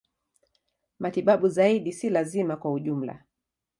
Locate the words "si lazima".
1.93-2.55